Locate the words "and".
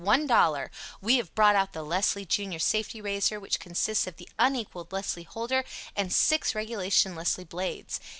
5.95-6.11